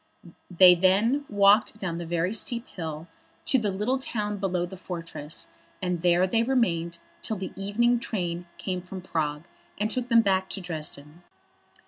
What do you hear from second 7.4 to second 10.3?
evening train came from Prague, and took them